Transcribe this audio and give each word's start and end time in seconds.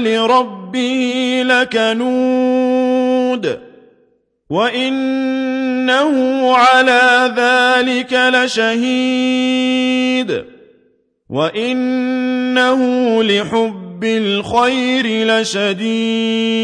لربه 0.00 1.42
لكنود 1.46 3.06
وإنه 4.50 6.12
على 6.56 7.34
ذلك 7.36 8.12
لشهيد 8.12 9.56
وإنه 11.30 12.82
لحب 13.22 14.04
الخير 14.04 15.26
لشديد. 15.26 16.56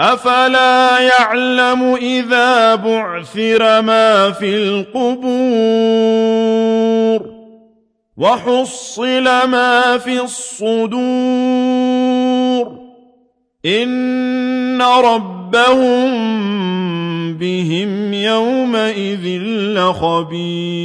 أفلا 0.00 0.98
يعلم 0.98 1.94
إذا 1.94 2.74
بعثر 2.74 3.82
ما 3.82 4.30
في 4.30 4.56
القبور؟ 4.56 5.34
وحصل 8.16 9.24
ما 9.24 9.98
في 9.98 10.20
الصدور. 10.20 11.04
إن 13.66 14.82
ربهم 14.82 16.04
بهم 17.34 18.14
يومئذ 18.14 19.40
لخبير. 19.76 20.84